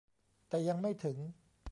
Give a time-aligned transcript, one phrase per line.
[0.47, 1.17] แต่ยังไม่ถึง